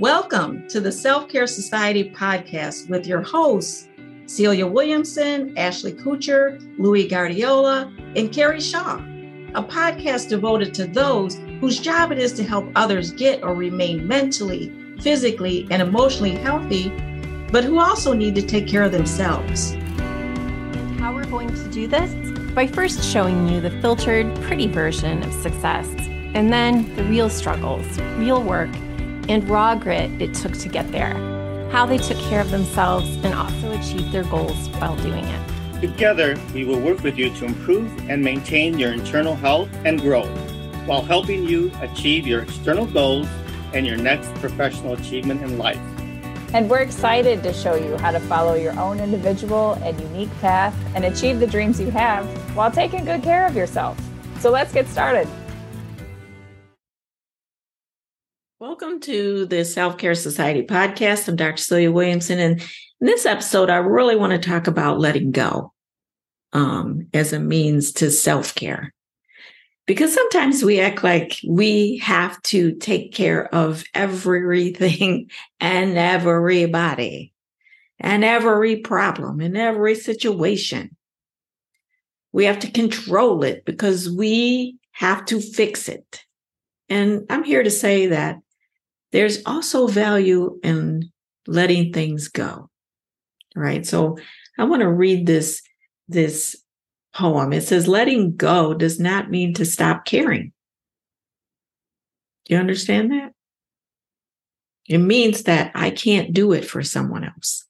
Welcome 0.00 0.68
to 0.68 0.80
the 0.80 0.92
Self 0.92 1.28
Care 1.28 1.48
Society 1.48 2.08
podcast 2.08 2.88
with 2.88 3.04
your 3.04 3.20
hosts, 3.20 3.88
Celia 4.26 4.64
Williamson, 4.64 5.58
Ashley 5.58 5.92
Kutcher, 5.92 6.64
Louis 6.78 7.08
Guardiola, 7.08 7.92
and 8.14 8.32
Carrie 8.32 8.60
Shaw, 8.60 8.98
a 9.56 9.60
podcast 9.64 10.28
devoted 10.28 10.72
to 10.74 10.86
those 10.86 11.34
whose 11.60 11.80
job 11.80 12.12
it 12.12 12.20
is 12.20 12.32
to 12.34 12.44
help 12.44 12.70
others 12.76 13.10
get 13.10 13.42
or 13.42 13.56
remain 13.56 14.06
mentally, 14.06 14.72
physically, 15.00 15.66
and 15.72 15.82
emotionally 15.82 16.36
healthy, 16.36 16.90
but 17.50 17.64
who 17.64 17.80
also 17.80 18.12
need 18.12 18.36
to 18.36 18.42
take 18.42 18.68
care 18.68 18.84
of 18.84 18.92
themselves. 18.92 19.72
How 21.00 21.12
we're 21.12 21.26
going 21.26 21.52
to 21.52 21.70
do 21.72 21.88
this? 21.88 22.14
By 22.52 22.68
first 22.68 23.02
showing 23.02 23.48
you 23.48 23.60
the 23.60 23.72
filtered, 23.80 24.32
pretty 24.42 24.68
version 24.68 25.24
of 25.24 25.32
success, 25.42 25.88
and 25.98 26.52
then 26.52 26.94
the 26.94 27.02
real 27.02 27.28
struggles, 27.28 27.98
real 28.16 28.40
work, 28.40 28.70
and 29.28 29.48
raw 29.48 29.74
grit 29.74 30.10
it 30.20 30.34
took 30.34 30.52
to 30.54 30.68
get 30.68 30.90
there, 30.90 31.14
how 31.70 31.86
they 31.86 31.98
took 31.98 32.18
care 32.18 32.40
of 32.40 32.50
themselves 32.50 33.08
and 33.24 33.34
also 33.34 33.72
achieved 33.72 34.10
their 34.12 34.24
goals 34.24 34.68
while 34.80 34.96
doing 34.96 35.24
it. 35.24 35.80
Together, 35.80 36.36
we 36.54 36.64
will 36.64 36.80
work 36.80 37.02
with 37.02 37.16
you 37.16 37.32
to 37.36 37.44
improve 37.44 37.90
and 38.10 38.22
maintain 38.22 38.78
your 38.78 38.92
internal 38.92 39.36
health 39.36 39.68
and 39.84 40.00
growth 40.00 40.28
while 40.86 41.02
helping 41.02 41.44
you 41.44 41.70
achieve 41.80 42.26
your 42.26 42.42
external 42.42 42.86
goals 42.86 43.28
and 43.74 43.86
your 43.86 43.96
next 43.96 44.34
professional 44.36 44.94
achievement 44.94 45.42
in 45.42 45.58
life. 45.58 45.78
And 46.54 46.70
we're 46.70 46.80
excited 46.80 47.42
to 47.42 47.52
show 47.52 47.74
you 47.74 47.98
how 47.98 48.10
to 48.10 48.20
follow 48.20 48.54
your 48.54 48.78
own 48.80 49.00
individual 49.00 49.74
and 49.82 50.00
unique 50.00 50.30
path 50.40 50.74
and 50.94 51.04
achieve 51.04 51.40
the 51.40 51.46
dreams 51.46 51.78
you 51.78 51.90
have 51.90 52.26
while 52.56 52.70
taking 52.70 53.04
good 53.04 53.22
care 53.22 53.46
of 53.46 53.54
yourself. 53.54 54.00
So 54.40 54.50
let's 54.50 54.72
get 54.72 54.88
started. 54.88 55.28
Welcome 58.60 58.98
to 59.02 59.46
the 59.46 59.64
Self 59.64 59.98
Care 59.98 60.16
Society 60.16 60.64
podcast. 60.64 61.28
I'm 61.28 61.36
Dr. 61.36 61.58
Celia 61.58 61.92
Williamson. 61.92 62.40
And 62.40 62.60
in 62.60 63.06
this 63.06 63.24
episode, 63.24 63.70
I 63.70 63.76
really 63.76 64.16
want 64.16 64.32
to 64.32 64.48
talk 64.50 64.66
about 64.66 64.98
letting 64.98 65.30
go 65.30 65.72
um, 66.52 67.06
as 67.14 67.32
a 67.32 67.38
means 67.38 67.92
to 67.92 68.10
self 68.10 68.56
care. 68.56 68.92
Because 69.86 70.12
sometimes 70.12 70.64
we 70.64 70.80
act 70.80 71.04
like 71.04 71.38
we 71.46 71.98
have 71.98 72.42
to 72.42 72.74
take 72.74 73.14
care 73.14 73.46
of 73.54 73.84
everything 73.94 75.30
and 75.60 75.96
everybody 75.96 77.32
and 78.00 78.24
every 78.24 78.78
problem 78.78 79.38
and 79.38 79.56
every 79.56 79.94
situation. 79.94 80.96
We 82.32 82.46
have 82.46 82.58
to 82.58 82.70
control 82.72 83.44
it 83.44 83.64
because 83.64 84.10
we 84.10 84.78
have 84.90 85.24
to 85.26 85.40
fix 85.40 85.88
it. 85.88 86.24
And 86.88 87.24
I'm 87.30 87.44
here 87.44 87.62
to 87.62 87.70
say 87.70 88.08
that 88.08 88.38
there's 89.12 89.42
also 89.46 89.86
value 89.86 90.58
in 90.62 91.10
letting 91.46 91.92
things 91.92 92.28
go. 92.28 92.70
Right. 93.56 93.84
So 93.86 94.18
I 94.58 94.64
want 94.64 94.82
to 94.82 94.90
read 94.90 95.26
this, 95.26 95.62
this 96.08 96.56
poem. 97.14 97.52
It 97.52 97.62
says, 97.62 97.88
letting 97.88 98.36
go 98.36 98.74
does 98.74 99.00
not 99.00 99.30
mean 99.30 99.54
to 99.54 99.64
stop 99.64 100.04
caring. 100.04 100.52
Do 102.44 102.54
you 102.54 102.60
understand 102.60 103.10
that? 103.12 103.32
It 104.88 104.98
means 104.98 105.44
that 105.44 105.72
I 105.74 105.90
can't 105.90 106.32
do 106.32 106.52
it 106.52 106.64
for 106.64 106.82
someone 106.82 107.24
else. 107.24 107.64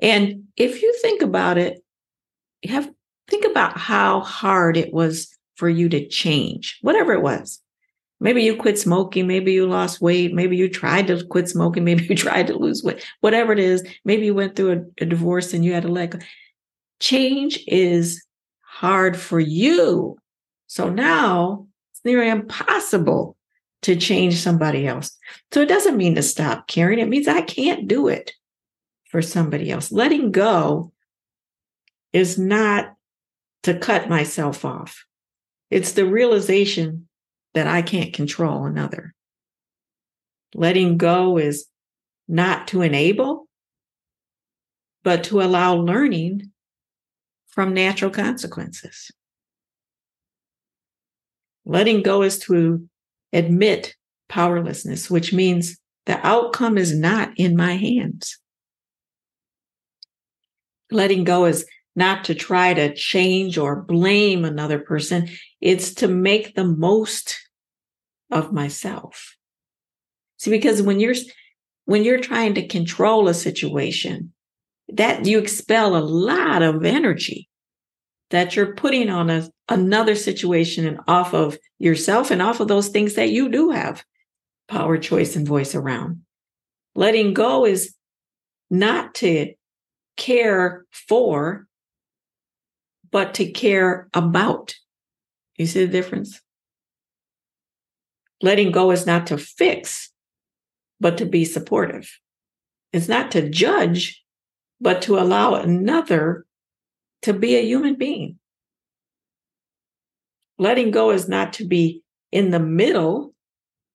And 0.00 0.44
if 0.56 0.82
you 0.82 0.96
think 1.00 1.22
about 1.22 1.58
it, 1.58 1.82
have 2.64 2.90
think 3.28 3.44
about 3.44 3.78
how 3.78 4.20
hard 4.20 4.76
it 4.76 4.92
was 4.92 5.36
for 5.56 5.68
you 5.68 5.88
to 5.88 6.08
change, 6.08 6.78
whatever 6.82 7.12
it 7.12 7.22
was. 7.22 7.60
Maybe 8.22 8.44
you 8.44 8.54
quit 8.54 8.78
smoking. 8.78 9.26
Maybe 9.26 9.52
you 9.52 9.66
lost 9.66 10.00
weight. 10.00 10.32
Maybe 10.32 10.56
you 10.56 10.68
tried 10.68 11.08
to 11.08 11.24
quit 11.24 11.48
smoking. 11.48 11.82
Maybe 11.84 12.04
you 12.04 12.14
tried 12.14 12.46
to 12.46 12.56
lose 12.56 12.82
weight. 12.82 13.04
Whatever 13.20 13.52
it 13.52 13.58
is, 13.58 13.84
maybe 14.04 14.26
you 14.26 14.34
went 14.34 14.54
through 14.54 14.72
a, 14.72 15.02
a 15.02 15.06
divorce 15.06 15.52
and 15.52 15.64
you 15.64 15.72
had 15.72 15.82
to 15.82 15.88
let 15.88 16.10
go. 16.10 16.18
Change 17.00 17.58
is 17.66 18.24
hard 18.60 19.16
for 19.16 19.40
you. 19.40 20.16
So 20.68 20.88
now 20.88 21.66
it's 21.90 22.00
nearly 22.04 22.28
impossible 22.28 23.36
to 23.82 23.96
change 23.96 24.36
somebody 24.36 24.86
else. 24.86 25.18
So 25.50 25.60
it 25.60 25.68
doesn't 25.68 25.96
mean 25.96 26.14
to 26.14 26.22
stop 26.22 26.68
caring. 26.68 27.00
It 27.00 27.08
means 27.08 27.26
I 27.26 27.42
can't 27.42 27.88
do 27.88 28.06
it 28.06 28.32
for 29.10 29.20
somebody 29.20 29.72
else. 29.72 29.90
Letting 29.90 30.30
go 30.30 30.92
is 32.12 32.38
not 32.38 32.94
to 33.64 33.76
cut 33.78 34.08
myself 34.08 34.64
off. 34.64 35.04
It's 35.70 35.92
the 35.92 36.06
realization 36.06 37.08
that 37.54 37.66
I 37.66 37.82
can't 37.82 38.12
control 38.12 38.64
another. 38.64 39.14
Letting 40.54 40.96
go 40.96 41.38
is 41.38 41.66
not 42.28 42.68
to 42.68 42.82
enable, 42.82 43.48
but 45.02 45.24
to 45.24 45.42
allow 45.42 45.74
learning 45.74 46.50
from 47.48 47.74
natural 47.74 48.10
consequences. 48.10 49.10
Letting 51.64 52.02
go 52.02 52.22
is 52.22 52.38
to 52.40 52.88
admit 53.32 53.94
powerlessness, 54.28 55.10
which 55.10 55.32
means 55.32 55.78
the 56.06 56.24
outcome 56.26 56.76
is 56.78 56.96
not 56.96 57.32
in 57.36 57.56
my 57.56 57.74
hands. 57.74 58.38
Letting 60.90 61.24
go 61.24 61.44
is 61.44 61.64
not 61.94 62.24
to 62.24 62.34
try 62.34 62.74
to 62.74 62.94
change 62.94 63.58
or 63.58 63.82
blame 63.82 64.44
another 64.44 64.78
person. 64.78 65.28
It's 65.60 65.94
to 65.94 66.08
make 66.08 66.54
the 66.54 66.64
most 66.64 67.38
of 68.30 68.52
myself. 68.52 69.36
See, 70.38 70.50
because 70.50 70.82
when 70.82 71.00
you're, 71.00 71.14
when 71.84 72.04
you're 72.04 72.20
trying 72.20 72.54
to 72.54 72.66
control 72.66 73.28
a 73.28 73.34
situation, 73.34 74.32
that 74.88 75.26
you 75.26 75.38
expel 75.38 75.96
a 75.96 75.98
lot 75.98 76.62
of 76.62 76.84
energy 76.84 77.48
that 78.32 78.56
you're 78.56 78.74
putting 78.74 79.10
on 79.10 79.30
a, 79.30 79.48
another 79.68 80.16
situation 80.16 80.86
and 80.86 80.98
off 81.06 81.34
of 81.34 81.56
yourself 81.78 82.30
and 82.30 82.42
off 82.42 82.60
of 82.60 82.66
those 82.66 82.88
things 82.88 83.14
that 83.14 83.30
you 83.30 83.48
do 83.48 83.70
have 83.70 84.02
power, 84.68 84.96
choice, 84.96 85.36
and 85.36 85.46
voice 85.46 85.74
around. 85.74 86.22
Letting 86.94 87.34
go 87.34 87.66
is 87.66 87.94
not 88.70 89.14
to 89.16 89.52
care 90.16 90.86
for, 90.90 91.66
but 93.12 93.34
to 93.34 93.50
care 93.50 94.08
about. 94.14 94.74
You 95.56 95.66
see 95.66 95.84
the 95.86 95.92
difference? 95.92 96.40
Letting 98.40 98.72
go 98.72 98.90
is 98.90 99.06
not 99.06 99.28
to 99.28 99.38
fix, 99.38 100.10
but 100.98 101.18
to 101.18 101.26
be 101.26 101.44
supportive. 101.44 102.10
It's 102.92 103.08
not 103.08 103.30
to 103.32 103.48
judge, 103.48 104.24
but 104.80 105.02
to 105.02 105.18
allow 105.18 105.54
another 105.54 106.44
to 107.22 107.32
be 107.32 107.54
a 107.54 107.64
human 107.64 107.94
being. 107.94 108.38
Letting 110.58 110.90
go 110.90 111.10
is 111.10 111.28
not 111.28 111.52
to 111.54 111.64
be 111.64 112.02
in 112.32 112.50
the 112.50 112.58
middle, 112.58 113.34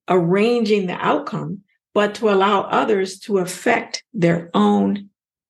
arranging 0.07 0.87
the 0.87 0.93
outcome, 0.93 1.63
but 1.93 2.15
to 2.15 2.29
allow 2.29 2.61
others 2.61 3.19
to 3.21 3.39
affect 3.39 4.03
their 4.13 4.49
own 4.53 5.09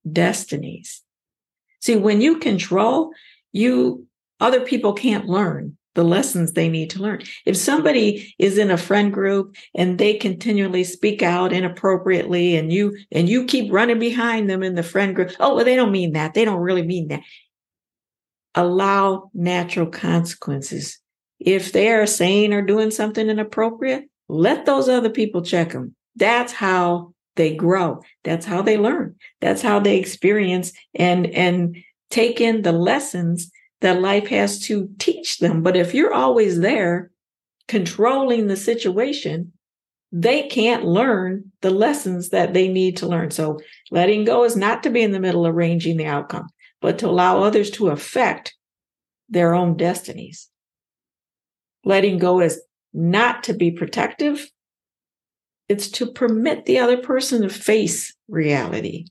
destinies. 0.10 1.04
See, 1.82 1.96
when 1.96 2.22
you 2.22 2.40
control, 2.40 3.12
you 3.58 4.08
other 4.40 4.62
people 4.62 4.94
can't 4.94 5.28
learn 5.28 5.78
the 5.96 6.04
lessons 6.04 6.54
they 6.54 6.70
need 6.70 6.92
to 6.92 7.02
learn. 7.02 7.24
If 7.44 7.58
somebody 7.58 8.36
is 8.38 8.60
in 8.60 8.70
a 8.70 8.78
friend 8.78 9.12
group 9.12 9.56
and 9.74 9.98
they 9.98 10.14
continually 10.14 10.84
speak 10.84 11.24
out 11.24 11.52
inappropriately 11.52 12.56
and 12.56 12.72
you 12.72 12.96
and 13.12 13.28
you 13.28 13.46
keep 13.46 13.74
running 13.74 13.98
behind 13.98 14.48
them 14.48 14.62
in 14.62 14.76
the 14.76 14.84
friend 14.84 15.16
group, 15.16 15.32
oh 15.40 15.56
well 15.56 15.66
they 15.66 15.76
don't 15.76 15.92
mean 15.92 16.14
that. 16.14 16.36
They 16.36 16.46
don't 16.46 16.60
really 16.60 16.86
mean 16.86 17.08
that. 17.08 17.22
Allow 18.54 19.32
natural 19.34 19.88
consequences. 19.88 21.00
If 21.40 21.72
they 21.72 21.92
are 21.92 22.06
saying 22.06 22.54
or 22.54 22.62
doing 22.62 22.92
something 22.92 23.28
inappropriate, 23.28 24.06
let 24.30 24.68
those 24.68 24.88
other 24.88 25.10
people 25.10 25.42
check 25.42 25.72
them. 25.72 25.96
That's 26.16 26.54
how 26.54 27.14
they 27.38 27.56
grow. 27.56 28.02
That's 28.24 28.46
how 28.46 28.62
they 28.62 28.78
learn. 28.78 29.16
That's 29.42 29.64
how 29.64 29.80
they 29.80 29.98
experience 29.98 30.74
and 30.94 31.26
and 31.28 31.78
take 32.10 32.42
in 32.42 32.62
the 32.62 32.72
lessons 32.72 33.52
that 33.82 34.02
life 34.02 34.28
has 34.28 34.60
to 34.62 34.90
teach 34.98 35.38
them. 35.38 35.62
But 35.62 35.78
if 35.78 35.94
you're 35.94 36.14
always 36.14 36.60
there 36.60 37.12
controlling 37.68 38.48
the 38.48 38.56
situation, 38.56 39.54
they 40.12 40.48
can't 40.48 40.86
learn 40.86 41.52
the 41.62 41.70
lessons 41.70 42.30
that 42.30 42.54
they 42.54 42.68
need 42.68 42.98
to 42.98 43.08
learn. 43.08 43.30
So 43.32 43.60
letting 43.92 44.24
go 44.24 44.46
is 44.46 44.56
not 44.56 44.84
to 44.84 44.90
be 44.90 45.02
in 45.02 45.12
the 45.12 45.20
middle 45.20 45.46
arranging 45.46 45.98
the 45.98 46.06
outcome, 46.06 46.48
but 46.82 46.98
to 47.00 47.08
allow 47.08 47.44
others 47.44 47.70
to 47.72 47.90
affect 47.90 48.56
their 49.30 49.54
own 49.54 49.76
destinies. 49.76 50.50
Letting 51.84 52.18
go 52.18 52.40
is 52.40 52.62
not 52.94 53.44
to 53.44 53.54
be 53.54 53.72
protective. 53.72 54.50
It's 55.68 55.90
to 55.92 56.06
permit 56.06 56.66
the 56.66 56.80
other 56.80 56.98
person 56.98 57.42
to 57.42 57.50
face 57.50 58.16
reality. 58.30 59.08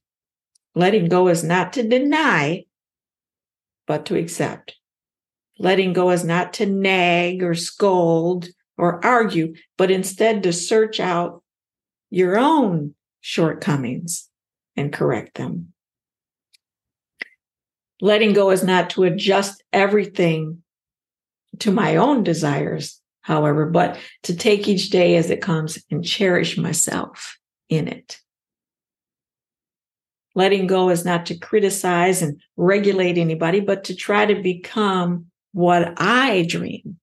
Letting 0.74 1.08
go 1.08 1.28
is 1.28 1.44
not 1.44 1.74
to 1.74 1.86
deny, 1.86 2.64
but 3.86 4.06
to 4.06 4.16
accept. 4.16 4.76
Letting 5.58 5.92
go 5.92 6.10
is 6.10 6.24
not 6.24 6.52
to 6.54 6.66
nag 6.66 7.42
or 7.42 7.54
scold 7.54 8.48
or 8.76 9.04
argue, 9.04 9.54
but 9.78 9.90
instead 9.90 10.42
to 10.42 10.52
search 10.52 11.00
out 11.00 11.42
your 12.10 12.38
own 12.38 12.94
shortcomings 13.20 14.28
and 14.76 14.92
correct 14.92 15.34
them. 15.36 15.72
Letting 18.00 18.34
go 18.34 18.50
is 18.50 18.62
not 18.62 18.90
to 18.90 19.04
adjust 19.04 19.62
everything 19.72 20.62
to 21.60 21.70
my 21.70 21.96
own 21.96 22.22
desires, 22.22 23.00
however, 23.22 23.66
but 23.66 23.98
to 24.24 24.36
take 24.36 24.68
each 24.68 24.90
day 24.90 25.16
as 25.16 25.30
it 25.30 25.40
comes 25.40 25.82
and 25.90 26.04
cherish 26.04 26.58
myself 26.58 27.38
in 27.70 27.88
it. 27.88 28.20
Letting 30.36 30.66
go 30.66 30.90
is 30.90 31.04
not 31.04 31.24
to 31.26 31.38
criticize 31.38 32.20
and 32.20 32.40
regulate 32.56 33.16
anybody, 33.16 33.58
but 33.58 33.84
to 33.84 33.94
try 33.96 34.26
to 34.26 34.40
become 34.42 35.26
what 35.52 35.94
I 35.96 36.44
dream 36.46 36.98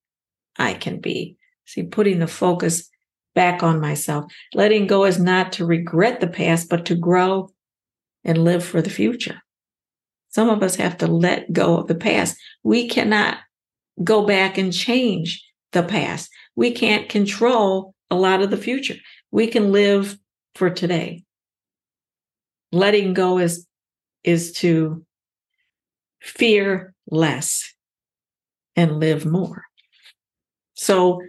I 0.58 0.76
can 0.76 1.00
be. 1.00 1.36
See, 1.66 1.82
putting 1.84 2.20
the 2.20 2.28
focus 2.28 2.88
back 3.34 3.64
on 3.64 3.82
myself. 3.82 4.32
Letting 4.54 4.86
go 4.86 5.06
is 5.06 5.20
not 5.20 5.52
to 5.54 5.66
regret 5.66 6.22
the 6.22 6.28
past, 6.28 6.70
but 6.70 6.86
to 6.86 6.96
grow 6.96 7.50
and 8.24 8.44
live 8.44 8.64
for 8.64 8.84
the 8.84 8.92
future. 8.92 9.42
Some 10.30 10.50
of 10.50 10.62
us 10.62 10.76
have 10.76 11.00
to 11.00 11.08
let 11.08 11.52
go 11.52 11.78
of 11.78 11.88
the 11.88 11.96
past. 11.96 12.38
We 12.62 12.88
cannot 12.88 13.40
go 14.04 14.28
back 14.28 14.60
and 14.60 14.72
change 14.72 15.44
the 15.72 15.82
past. 15.82 16.30
We 16.56 16.72
can't 16.72 17.10
control 17.10 17.96
a 18.12 18.16
lot 18.16 18.44
of 18.44 18.52
the 18.52 18.58
future. 18.58 18.96
We 19.32 19.48
can 19.48 19.72
live 19.72 20.20
for 20.54 20.70
today. 20.70 21.24
Letting 22.74 23.14
go 23.14 23.38
is, 23.38 23.68
is 24.24 24.52
to 24.54 25.06
fear 26.22 26.94
less 27.10 27.74
and 28.76 29.00
live 29.00 29.26
more. 29.26 29.64
So, 30.74 31.22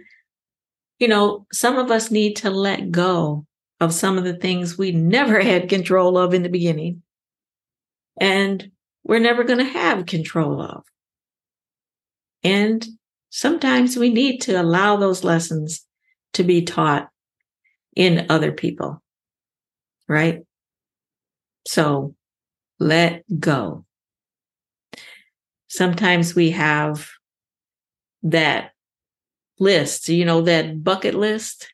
you 0.99 1.07
know, 1.07 1.45
some 1.53 1.77
of 1.77 1.91
us 1.91 2.09
need 2.09 2.37
to 2.37 2.49
let 2.49 2.91
go 2.91 3.45
of 3.79 3.93
some 3.93 4.17
of 4.17 4.23
the 4.23 4.35
things 4.35 4.77
we 4.77 4.91
never 4.91 5.39
had 5.51 5.69
control 5.69 6.17
of 6.17 6.33
in 6.33 6.43
the 6.43 6.49
beginning. 6.49 7.03
And 8.19 8.71
we're 9.03 9.19
never 9.19 9.43
going 9.43 9.59
to 9.59 9.65
have 9.65 10.07
control 10.07 10.61
of. 10.61 10.83
And 12.43 12.85
sometimes 13.29 13.97
we 13.97 14.09
need 14.09 14.39
to 14.41 14.59
allow 14.59 14.95
those 14.95 15.23
lessons 15.23 15.85
to 16.33 16.43
be 16.43 16.63
taught 16.63 17.09
in 17.95 18.27
other 18.29 18.51
people, 18.51 19.01
right? 20.07 20.44
So 21.65 22.15
let 22.79 23.23
go. 23.39 23.85
Sometimes 25.67 26.35
we 26.35 26.51
have 26.51 27.09
that 28.23 28.71
list, 29.59 30.09
you 30.09 30.25
know, 30.25 30.41
that 30.41 30.83
bucket 30.83 31.15
list. 31.15 31.71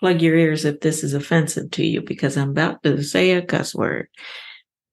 Plug 0.00 0.20
your 0.20 0.36
ears 0.36 0.64
if 0.64 0.80
this 0.80 1.02
is 1.02 1.14
offensive 1.14 1.70
to 1.72 1.84
you 1.84 2.02
because 2.02 2.36
I'm 2.36 2.50
about 2.50 2.82
to 2.82 3.02
say 3.02 3.32
a 3.32 3.42
cuss 3.42 3.74
word. 3.74 4.08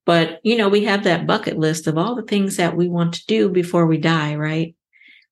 But, 0.06 0.40
you 0.44 0.58
know, 0.58 0.70
we 0.70 0.86
have 0.86 1.04
that 1.04 1.28
bucket 1.28 1.58
list 1.58 1.88
of 1.88 1.98
all 1.98 2.16
the 2.16 2.24
things 2.24 2.58
that 2.58 2.76
we 2.76 2.88
want 2.88 3.14
to 3.16 3.26
do 3.26 3.50
before 3.50 3.86
we 3.86 3.98
die, 3.98 4.36
right? 4.36 4.76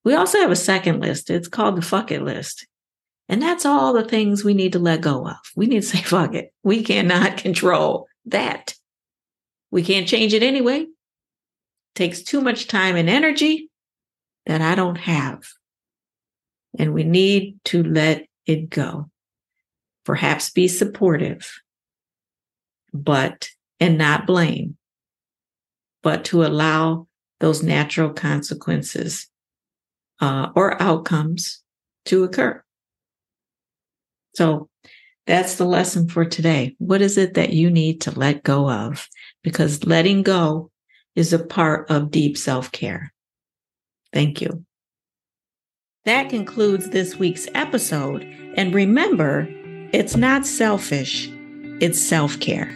We 0.04 0.14
also 0.16 0.40
have 0.40 0.52
a 0.52 0.56
second 0.56 1.02
list. 1.02 1.30
It's 1.30 1.48
called 1.48 1.76
the 1.76 1.82
fuck 1.82 2.12
it 2.12 2.22
list. 2.22 2.68
And 3.28 3.42
that's 3.42 3.66
all 3.66 3.94
the 3.94 4.04
things 4.04 4.44
we 4.44 4.54
need 4.54 4.74
to 4.74 4.80
let 4.80 5.02
go 5.02 5.28
of. 5.28 5.38
We 5.56 5.68
need 5.68 5.82
to 5.82 5.88
say, 5.88 6.02
fuck 6.02 6.34
it. 6.34 6.52
We 6.64 6.84
cannot 6.84 7.38
control 7.44 8.09
that. 8.26 8.74
We 9.72 9.84
can't 9.84 10.08
change 10.08 10.34
it 10.34 10.44
anyway. 10.44 10.82
It 10.82 10.90
takes 11.96 12.22
too 12.22 12.42
much 12.42 12.68
time 12.68 12.96
and 12.96 13.10
energy 13.10 13.70
that 14.46 14.62
I 14.62 14.76
don't 14.76 14.98
have. 14.98 15.44
And 16.78 16.94
we 16.94 17.04
need 17.04 17.60
to 17.66 17.84
let 17.84 18.26
it 18.46 18.70
go. 18.70 19.10
Perhaps 20.06 20.50
be 20.52 20.68
supportive, 20.68 21.62
but 22.94 23.50
and 23.80 23.98
not 23.98 24.26
blame, 24.26 24.78
but 26.02 26.26
to 26.26 26.44
allow 26.44 27.08
those 27.40 27.64
natural 27.64 28.12
consequences 28.12 29.28
uh, 30.20 30.50
or 30.56 30.82
outcomes 30.82 31.62
to 32.06 32.24
occur. 32.24 32.64
So 34.36 34.69
that's 35.30 35.58
the 35.58 35.66
lesson 35.66 36.08
for 36.08 36.26
today. 36.26 36.76
What 36.80 37.04
is 37.04 37.16
it 37.16 37.36
that 37.36 37.54
you 37.54 37.70
need 37.70 38.02
to 38.02 38.20
let 38.20 38.42
go 38.42 38.68
of? 38.68 39.08
Because 39.44 39.86
letting 39.86 40.24
go 40.24 40.72
is 41.16 41.34
a 41.34 41.38
part 41.38 41.88
of 41.92 42.10
deep 42.10 42.36
self 42.36 42.72
care. 42.72 43.14
Thank 44.12 44.42
you. 44.42 44.66
That 46.06 46.32
concludes 46.32 46.90
this 46.90 47.18
week's 47.18 47.48
episode. 47.54 48.24
And 48.56 48.74
remember, 48.74 49.48
it's 49.94 50.18
not 50.18 50.48
selfish, 50.48 51.30
it's 51.80 52.02
self 52.02 52.40
care. 52.40 52.76